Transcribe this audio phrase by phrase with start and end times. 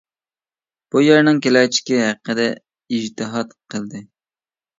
[0.95, 2.47] بۇ يەرنىڭ كېلەچىكى ھەققىدە
[2.97, 4.05] ئىجتىھات قىلدى.